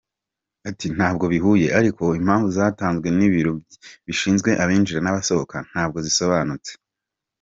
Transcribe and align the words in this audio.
Ati: 0.69 0.87
“ntabwo 0.97 1.25
bihuye 1.33 1.67
ariko 1.79 2.03
impamvu 2.19 2.47
zatanzwe 2.57 3.07
n’Ibiro 3.17 3.53
bishinzwe 4.05 4.49
abinjira 4.63 4.99
n’abasohoka 5.01 5.57
ntabwo 5.69 5.97
zisobanutse. 6.05 6.71